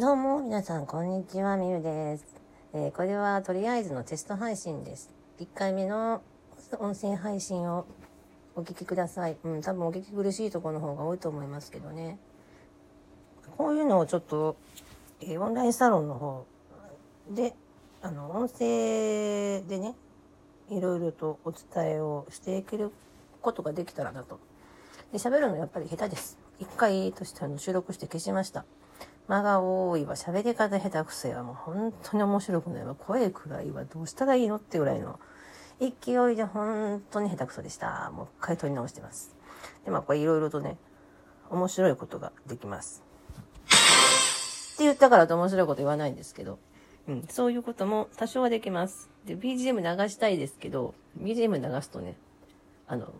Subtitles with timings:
[0.00, 2.24] どうも、皆さん、こんにちは、みゆです。
[2.72, 5.10] えーこれは、とりあえずのテスト配信です。
[5.40, 6.22] 1回目の
[6.78, 7.84] 音声配信を
[8.54, 9.36] お聞きください。
[9.42, 12.20] うん、多分お聞き苦しいところの方が多いと思いますけどね。
[13.56, 14.54] こういうのをちょっと、
[15.20, 16.46] えーオンラインサロンの方
[17.30, 17.56] で、
[18.00, 19.96] あの、音声でね、
[20.70, 22.92] いろいろとお伝えをしていける
[23.42, 24.38] ことができたらなと。
[25.10, 26.38] で、喋るのやっぱり下手です。
[26.60, 28.64] 一回としてあの収録して消しました。
[29.28, 35.20] 間が多いわ、喋り方下手くせはもう本当に面白くないわ、声くらいはどうしたらいいのってぐらいの
[35.78, 38.10] 勢いで本当に下手くそでした。
[38.12, 39.36] もう一回撮り直してます。
[39.84, 40.76] で、まあこれいろいろとね、
[41.50, 43.02] 面白いことができます。
[44.74, 46.58] って言ったからと面白いこと言わないんですけど、
[47.08, 49.10] うん、そういうことも多少はできます。
[49.24, 52.16] で、BGM 流したいですけど、BGM 流すとね、
[52.86, 53.12] あの、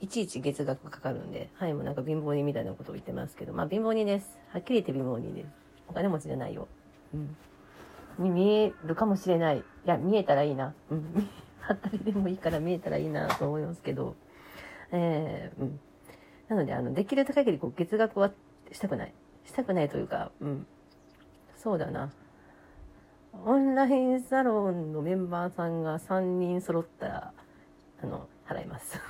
[0.00, 4.38] いちいち月額かかるんで、はい、もうなんか貧乏人みたいなことを言ってますけど、まあ貧乏人です。
[4.50, 5.48] はっきり言って貧乏人です。
[5.88, 6.68] お金持ちじゃないよ。
[7.14, 7.36] うん。
[8.18, 9.58] に見えるかもしれない。
[9.58, 10.74] いや、見えたらいいな。
[10.90, 11.28] うん。
[11.60, 14.14] はったりでもいいから見えたらいいなと思いますけど、
[14.92, 15.80] えー、うん。
[16.48, 18.30] なので、あの、できる限りこう月額は
[18.70, 19.12] したくない。
[19.44, 20.66] したくないというか、うん。
[21.56, 22.12] そうだな。
[23.44, 27.32] オンラインサロンのメンバーさんが3人揃ったら、
[28.02, 29.00] あの、払います。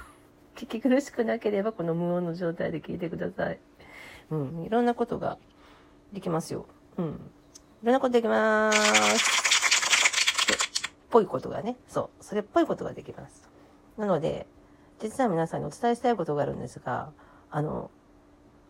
[0.57, 3.59] 聞き苦しくなければこの無音の状態で聞いてください。
[4.31, 5.39] うん、いろんなことが
[6.13, 6.67] できますよ。
[6.97, 7.07] うん。
[7.07, 7.11] い
[7.85, 8.79] ろんなことできます。
[10.49, 10.55] で、
[11.11, 13.49] ぽいことがね、そう、それっぽいことができます。
[13.99, 14.47] なので、
[14.99, 17.13] 実は皆さんにお伝えしたいことがあるんですが、
[17.51, 17.91] あの、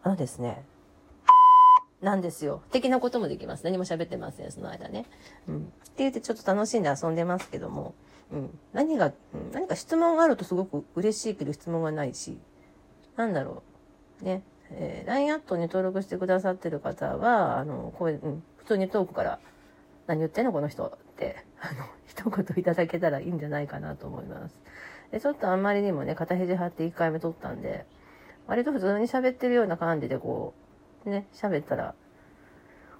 [0.02, 0.64] あのですね、
[2.02, 2.62] なんですよ。
[2.72, 3.64] 的なこともできます。
[3.64, 5.06] 何も喋ってません、その間ね。
[5.48, 5.58] うん。
[5.58, 7.94] って言ってちょっと楽しんで遊んでますけども、
[8.32, 8.58] うん。
[8.72, 9.12] 何が、
[9.52, 12.38] 何か質問があるとすごく嬉しいけど質問がないし、
[13.16, 13.62] なんだろ
[14.22, 14.24] う。
[14.24, 14.42] ね。
[14.70, 19.38] えー、LINE アットに登録してくださってる方は、あの、こういう、ん、普通にトークから、
[20.06, 24.56] 何言ってんのこの人って、 あの、一言いただけたらいいんじゃないかなと思います。
[25.10, 27.86] で、ちょっとあんまりにもね、肩肘張って1回目撮ったんで、
[28.46, 30.54] 割と普通に喋ってるような感じでこ
[31.04, 31.94] う、ね、喋ったら、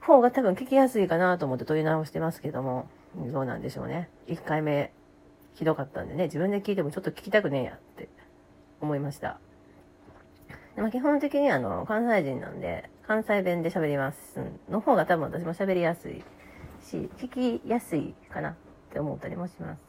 [0.01, 4.09] 方が多分聞きやすいかなと思って撮り直してますけども、どうなんでしょうね。
[4.29, 4.93] 1回目、
[5.57, 8.09] ひどかったんでね、自分で聞いてもちょっと聞きたくねえやって
[8.83, 9.39] 思いました。
[10.77, 14.39] でま、基本的にあの、関西人なんで、関西弁で喋ります。
[14.69, 16.23] の方が多分私も喋りやすい
[16.83, 18.55] し、聞きやすいかなっ
[18.93, 19.81] て思ったりもします。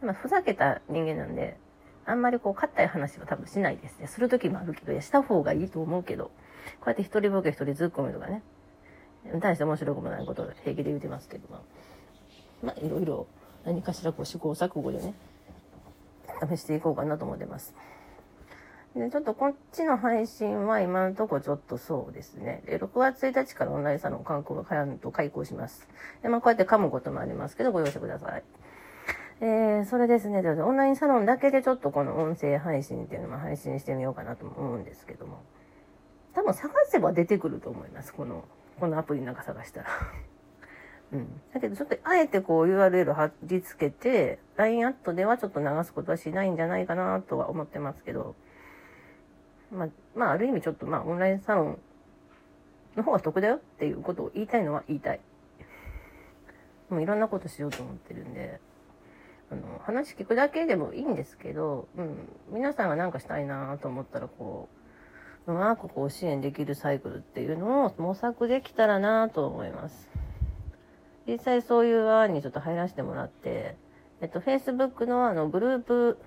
[0.00, 1.58] でまあ、ふざけた人間なんで、
[2.06, 4.06] あんまりこう、硬い話は多分しないですね。
[4.06, 6.30] する時もあるけど、した方がいいと思うけど、こ
[6.86, 8.44] うやって一人ボケ一人ツッコミとかね、
[9.40, 11.62] 大して面白くもないことを平気で言ってますけども、
[12.62, 13.26] まあ、いろいろ
[13.64, 15.14] 何かしらこう試行錯誤でね、
[16.48, 17.74] 試していこうかなと思ってます。
[18.94, 22.62] で、ちょっとこっちの配信は今のとこちょっとそうですね。
[22.66, 25.88] で、6月1日からオンラインサロン観光がかやんと開講します。
[26.22, 28.42] で、まあこうやって噛むこともありますけど、ご容赦ください。
[29.40, 30.42] えー、それですね。
[30.42, 35.42] でオンラインサロンだけでちょっとこの音声配信っていうのも配信してみようかなと思うんですけども。
[36.34, 38.12] 多分探せば出てくると思います。
[38.14, 38.44] この、
[38.78, 39.88] このアプリなんか探したら。
[41.52, 48.34] だけどちょっとあえてこう URL 貼り付けて、LINE アットではちょっと流すことはしないんじゃないかなとは思ってますけど、
[49.70, 51.78] まあ、まあある意味ちょっとまあオンラインサロン
[52.96, 55.20] の方が得だよっていうことを言いたいのは言いたい。
[56.88, 58.60] もういろんなことしようと思ってるんで、
[59.50, 64.68] あの、話聞くだけでもいいんですけど、うん、皆さんが何かしたいなと思ったらこ
[65.46, 70.08] う、うまくこう支援できるサイクルっていうのを模索できたらなと思います。
[71.26, 73.76] 実際そういう案にちょっと入らせてもらって、
[74.20, 76.18] えっと、Facebook のあの、グループ、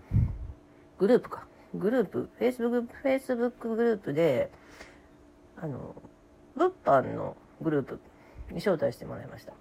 [0.98, 1.48] グループか。
[1.74, 4.52] グループ、Facebook、Facebook グループで、
[5.58, 5.96] あの、
[6.56, 8.00] 物販のグループ
[8.52, 9.54] に招待してもらいました。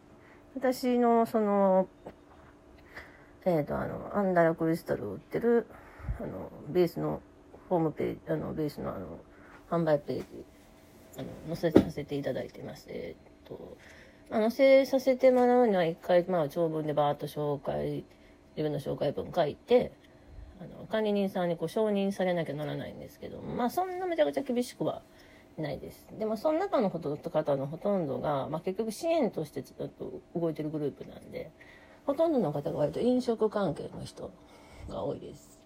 [0.57, 1.89] 私の、その、
[3.45, 5.67] えっ、と、あの、アンダラクリスタルを売ってる、
[6.21, 7.21] あの、ベースの、
[7.69, 9.19] ホームページ、あの、ベースのあの、
[9.71, 10.25] 販売ページ、
[11.19, 12.87] あの、載せさせていただいてます。
[12.91, 13.77] えっ、と、
[14.31, 18.05] あの、載せさせてもらうには一回、まあ、長文でバーッと紹介、
[18.57, 19.93] 自分の紹介文書いて、
[20.61, 25.03] あの、管理人さんにこう承認されなきゃならないんですけど、まあ、そんなめちゃくちゃ厳しくは
[25.59, 26.07] ないです。
[26.19, 31.51] でも、その中のほと方のほとんどが、まあ、結局支援としてちょっと動いてるグループなんで、
[32.07, 34.31] ほとんどの方が割と飲食関係の人
[34.89, 35.61] が多いです。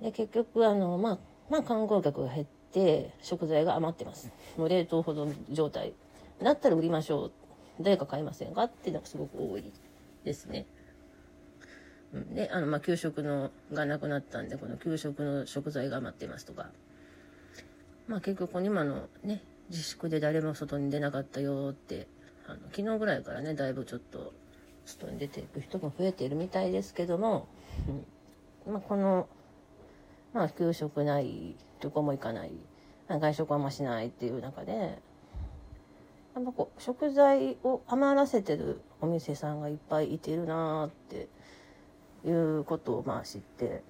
[0.00, 1.18] で、結局、あの、まあ、
[1.50, 4.30] まあ、観光客が減って、食材が余ってます。
[4.56, 5.94] もう冷凍保存状態。
[6.42, 7.32] だったら売りましょう。
[7.80, 9.72] 誰か買いませんかっていうのがすごく多い
[10.24, 10.66] ですね。
[12.12, 16.70] うんで、あの、ま、給食の、がなくなったんで、この給食の食材が余ってますとか。
[18.06, 22.08] まあ、結局、今のね、自粛で誰も外に出なかったよって
[22.46, 24.32] あの昨日ぐらいからねだいぶちょっと
[24.86, 27.46] 外に出ていく人も増えているみたいですけども、
[28.66, 29.28] うんまあ、この、
[30.32, 32.52] まあ、給食ない旅行も行かない
[33.08, 34.98] 外食はあんましないっていう中で
[36.34, 41.28] やっぱこう食材を余らせてるお店さんがいっぱいいてるなって
[42.24, 43.82] いうことをまあ知って、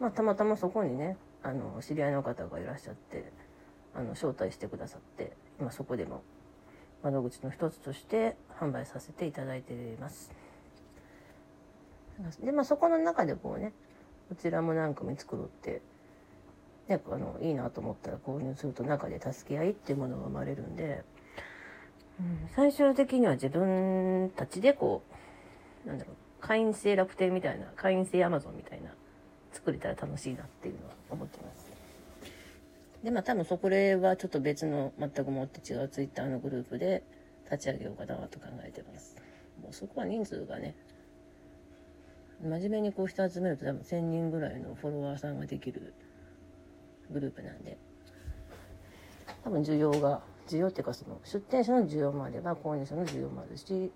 [0.00, 3.32] まあ、たまたまそこにねあの知り合いの方がいらっしゃって
[3.94, 6.22] あの招待してくださって今そこでも
[7.02, 10.32] 窓口の一つとして販売させていただいています。
[12.42, 13.72] でまあそこの中でこうね
[14.28, 15.80] こちらも何組作ろうって、
[16.88, 21.04] ね、あのいいなと思ったら購入すると中で助け合いっていうものが生まれるんで、
[22.18, 25.02] うん、最終的には自分たちでこ
[25.84, 28.90] うなんだろう会員制楽天みたいな会員制アマゾンみたいな
[29.52, 31.70] 作れたら楽しいなっていうのは思ってます。
[33.02, 37.02] で、まあ多分そこではちょっと別の全くもって違うツイッターのグループで
[37.50, 39.16] 立ち上げようかなと考えてます。
[39.62, 40.74] もうそこは人数がね、
[42.42, 45.92] 真面目にこう人集めると多分1000人ぐらいのフォロワーさんができる
[47.10, 47.78] グループなんで、
[49.44, 53.92] 多分需要が、需要っていうかその出店者の需要もあれば購入者の需要もあるし、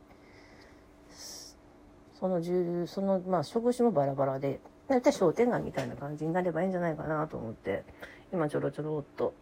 [2.14, 7.84] その重、その、まあ職種もバラバラで、大体商店街みたいな感じになればいいんじゃないかなと思って、
[8.32, 9.34] 今ちょろちょろっと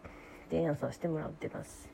[0.49, 1.89] 提案させてもらってます。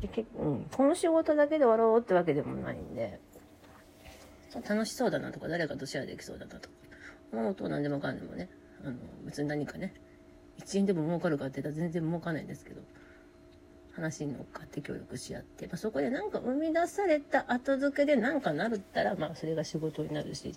[0.00, 3.20] でけうん、この仕事だけで終わろうってわけでもないんで、
[4.68, 6.74] 楽しそうだなとか、誰かとシェアできそうだなとか、
[7.32, 8.48] 思うと何でもかんでもね、
[8.82, 9.94] あの、別に何かね、
[10.60, 12.80] 1円でも儲かるかって言ったら全然儲かんないんですけど、
[13.94, 20.54] 話に乗っかって協力し合って、まあ、そこで何か生み出された後付けで何かなるったら、まあ、それが仕事になるし、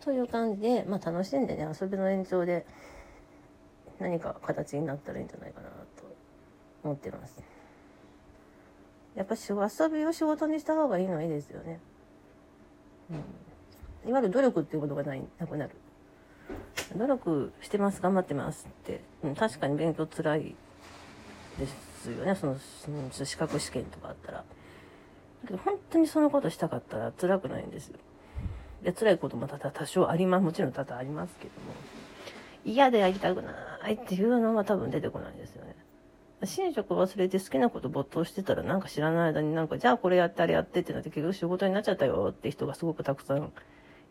[0.00, 2.66] という感じで、まあ、楽しんでね、遊びの延長で、
[3.98, 5.74] 何か形になったらいいんじゃないかなと
[6.84, 7.42] 思ってます。
[9.14, 11.80] やっぱ遊びを仕事にした方がいいのはいいですよね。
[14.04, 14.10] うん。
[14.10, 15.74] いわゆる努力っていうことがない、なくなる。
[16.96, 19.00] 努力してます、頑張ってますって。
[19.22, 20.54] うん、確かに勉強つらい
[21.58, 22.34] ですよね。
[22.34, 24.38] その、その資格試験とかあったら。
[24.38, 24.44] だ
[25.46, 27.98] けど本当にそのことしたかったら辛くないんですよ。
[28.82, 30.44] で、辛いことも多々多少あります。
[30.44, 31.72] もちろん多々ありますけども。
[32.64, 33.52] 嫌でやりたくな
[33.88, 35.76] いっていうのは多分出てこないんですよね。
[36.42, 43.52] 寝食忘れて好きなこと没頭してたらなんか知らない間になんかじゃあこれやってあれやってってなって結局仕事になっちゃったよって人がすごくたくさん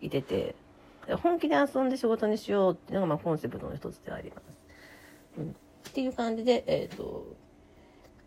[0.02, 0.56] いてて、
[1.18, 4.44] 本気で遊んで仕事にしようっていうのがまあコンセプトの一つであります。
[5.38, 7.36] うん、っていう感じで、え、ー、と、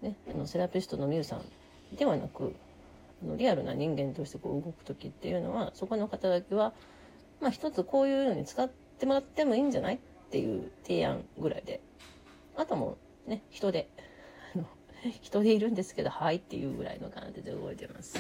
[0.01, 2.55] ね、あのセラピストのミュウさんではなく、
[3.23, 6.73] あのリアルな人間としてこう動く時っていうのは、そこの方だけは、
[7.41, 8.69] まあ一つこういうのに使っ
[8.99, 9.99] てもらってもいいんじゃないっ
[10.31, 11.81] ていう提案ぐらいで、
[12.57, 13.89] あともね、人で、
[15.21, 18.17] 人でいるんですけど、はいっていうぐらいの感じで動いてます。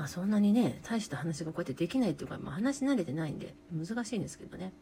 [0.00, 4.72] まあそんなにね、大した話がこうやってできないっていうか、まあ話慣れてないんで、難しいんですけどね。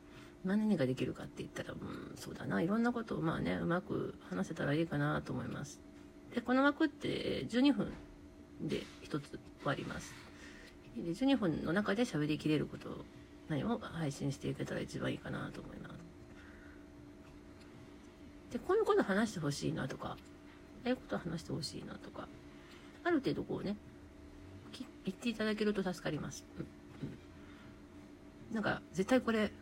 [0.45, 5.81] まあ何ができるかって言ったら、うん、そうだな、いろんなことをまあね、うまく話せたらいいかなと思います。
[6.33, 7.93] で、この枠って12分
[8.61, 10.15] で1つ終わります。
[10.97, 13.05] で12分の中で喋りきれること
[13.49, 15.95] 何を配信していけたら一番いいかなと思います。
[18.53, 20.17] で、こういうこと話してほしいなとか、あ
[20.87, 22.29] あいうこと話してほしいなとか、
[23.03, 23.75] ある程度こうね、
[25.05, 26.45] 言っていただけると助かります。
[28.51, 29.53] うん、なんか、絶対これ、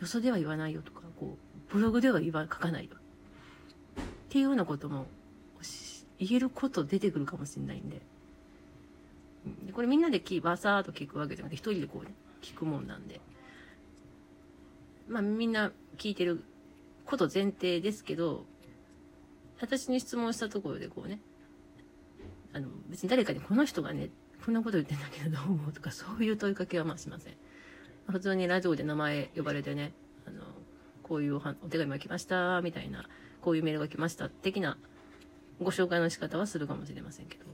[0.00, 1.36] よそでは言わないよとか、こ
[1.70, 2.96] う、ブログでは言わ、書かないよ。
[2.96, 5.06] っていうようなことも、
[6.18, 8.00] 言えること出てくるかもしれないんで。
[9.66, 13.20] でこれみんなで聞バサーっと聞くわけじゃなくて、一人でこうね、聞くもんなんで。
[15.08, 16.42] まあみんな聞いてる
[17.04, 18.46] こと前提ですけど、
[19.60, 21.20] 私に質問したところでこうね、
[22.52, 24.10] あの、別に誰かにこの人がね、
[24.44, 27.34] こんなこと言ってんだけどどう思うとか、そういう問いかけはまあしません。
[28.06, 29.92] 普通にラジオで名前呼ばれてね、
[30.26, 30.42] あの、
[31.02, 33.08] こういうお手紙が来ました、みたいな、
[33.40, 34.76] こういうメールが来ました、的な
[35.60, 37.44] ご紹介の仕方はするかもしれませんけど。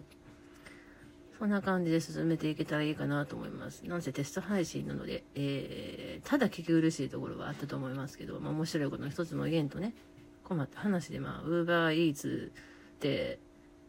[1.39, 3.87] そんな感じで進めていけたらいいかなと思います。
[3.87, 9.95] なんせテスト配信なので、えー、ただ聞き苦しいところはあったと思いますけど、まあ面白いことの一つも言えんとね、
[10.45, 12.53] 困った話で、まあ、ウーバーイーツ
[12.97, 13.39] って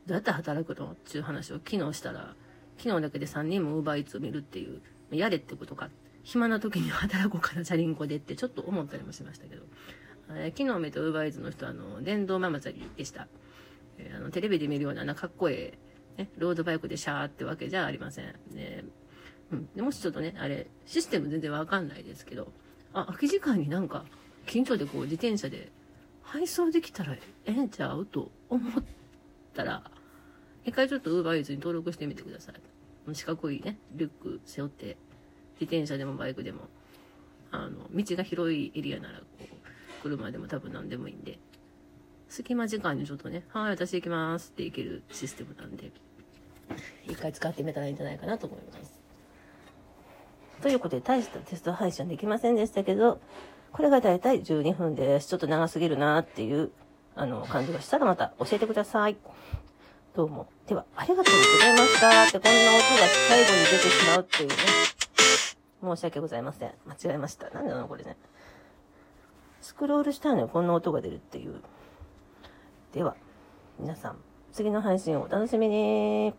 [0.05, 0.91] どうやって働くの？
[0.91, 2.35] っていう話を昨日したら、
[2.81, 5.89] 昨日だけで3人もウーバーイーツを見るっていう、やれってことか。
[6.23, 9.63] 暇な時に働こうかな、チャリンコでってちょっと思ったりもしましたけど。
[10.33, 13.27] えー、昨日見たウーバーイーツの人は、あの、電動ママチャリでした。
[13.97, 15.77] えー、あの、テレビで見るような、な、かっこえ
[16.17, 18.35] えね、ロードバイクでシャーってわけじゃありません。
[18.51, 18.83] ね、
[19.51, 19.69] うん。
[19.75, 22.51] でもしちょっとね、あれ、システム全然わかんないですけど、
[22.93, 24.05] あ、空き時間になんか、
[24.47, 25.71] 近所でこう自転車で
[26.23, 28.83] 配送できたらええんちゃうと思っ
[29.53, 29.83] たら、
[30.65, 32.70] 一回ちょっと Uber Eats に登録してみてください。
[33.13, 34.97] 四角いね、リュック背負って、
[35.59, 36.61] 自転車でもバイクでも、
[37.51, 41.39] あの、道が広いエリアなら、こう、車でも多分何でもいいんで、
[42.29, 45.91] 隙間時間にちょっとね、はい、私行きますって行けるシステムなんで、
[47.05, 48.99] 一回使ってみたらいいんじゃないかなと思います。
[50.61, 53.19] ということで、大したテスト配信できませんでしたけど、
[53.71, 55.27] これがだいたい12分です。
[55.27, 56.71] ちょっと長すぎるなっていう、
[57.15, 59.17] あの、感じがしたらまた教えてください。
[60.13, 60.45] どうも。
[60.67, 64.55] では、ありがとうございましたって、こんな音が最後に出てしまうっていうね。
[65.81, 66.73] 申し訳ございません。
[66.85, 67.49] 間違えました。
[67.51, 68.17] なんだろうこれね。
[69.61, 71.61] スクロールしたのにこんな音が出るっていう。
[72.91, 73.15] では、
[73.79, 74.17] 皆さん、
[74.51, 76.33] 次の配信をお楽しみに。